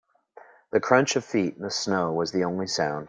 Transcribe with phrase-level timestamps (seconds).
[0.71, 2.99] The crunch of feet in the snow was the only sound.